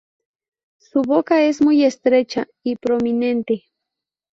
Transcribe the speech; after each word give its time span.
Su 0.79 1.03
boca 1.03 1.43
es 1.43 1.61
muy 1.61 1.83
estrecha 1.85 2.47
y 2.63 2.75
prominente. 2.77 3.65